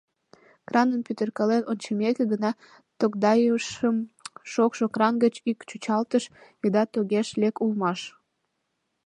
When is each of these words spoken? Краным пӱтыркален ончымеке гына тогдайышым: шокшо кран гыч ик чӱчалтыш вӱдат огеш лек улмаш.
Краным 0.67 1.01
пӱтыркален 1.05 1.63
ончымеке 1.71 2.23
гына 2.31 2.51
тогдайышым: 2.99 3.97
шокшо 4.51 4.85
кран 4.95 5.15
гыч 5.23 5.35
ик 5.51 5.59
чӱчалтыш 5.69 6.23
вӱдат 6.61 6.89
огеш 6.99 7.27
лек 7.41 7.55
улмаш. 7.63 7.99